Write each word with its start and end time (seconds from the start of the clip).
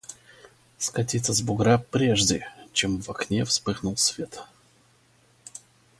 скатиться 0.79 1.31
с 1.31 1.43
бугра, 1.43 1.77
прежде 1.77 2.51
чем 2.73 2.99
в 2.99 3.11
окне 3.11 3.45
вспыхнул 3.45 3.97
свет. 3.97 4.41